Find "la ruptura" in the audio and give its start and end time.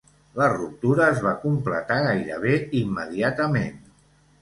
0.39-1.09